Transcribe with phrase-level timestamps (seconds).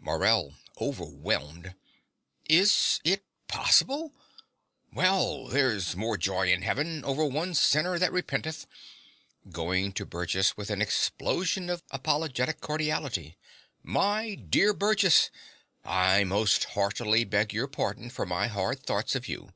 [0.00, 1.74] MORELL (overwhelmed).
[2.48, 4.14] Is it possible!
[4.94, 8.66] Well, there's more joy in heaven over one sinner that repenteth
[9.52, 13.36] (Going to Burgess with an explosion of apologetic cordiality.)
[13.82, 15.30] My dear Burgess,
[15.84, 19.52] I most heartily beg your pardon for my hard thoughts of you.